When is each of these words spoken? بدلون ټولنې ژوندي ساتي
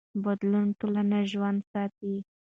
بدلون 0.23 0.67
ټولنې 0.79 1.21
ژوندي 1.31 1.65
ساتي 1.71 2.13